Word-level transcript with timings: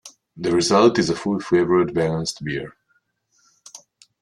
The 0.35 0.51
result 0.51 0.97
is 0.97 1.11
a 1.11 1.15
full 1.15 1.39
flavoured 1.39 1.93
balanced 1.93 2.43
beer. 2.43 2.73